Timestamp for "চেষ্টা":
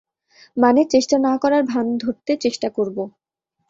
0.85-1.15, 2.37-2.67